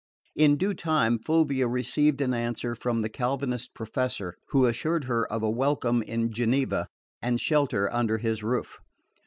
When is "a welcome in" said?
5.43-6.31